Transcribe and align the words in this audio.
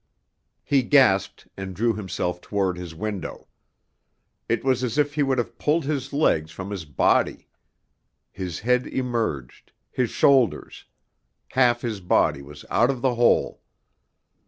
He 0.63 0.81
gasped, 0.81 1.47
and 1.55 1.75
drew 1.75 1.93
himself 1.93 2.41
toward 2.41 2.75
his 2.75 2.95
window. 2.95 3.47
It 4.49 4.63
was 4.63 4.83
as 4.83 4.97
if 4.97 5.13
he 5.13 5.21
would 5.21 5.37
have 5.37 5.59
pulled 5.59 5.85
his 5.85 6.11
legs 6.11 6.49
from 6.49 6.71
his 6.71 6.85
body. 6.85 7.47
His 8.31 8.61
head 8.61 8.87
emerged, 8.87 9.73
his 9.91 10.09
shoulders 10.09 10.85
half 11.49 11.81
his 11.81 11.99
body 11.99 12.41
was 12.41 12.65
out 12.71 12.89
of 12.89 13.03
the 13.03 13.13
hole. 13.13 13.61